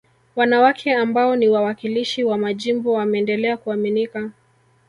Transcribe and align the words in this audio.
Wanawake 0.35 0.93
ambao 0.95 1.35
ni 1.35 1.49
wawakilishi 1.49 2.23
wa 2.23 2.37
majimbo 2.37 2.93
wameendelea 2.93 3.57
kuaminika 3.57 4.31